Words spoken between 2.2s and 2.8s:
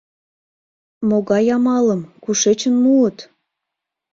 кушечын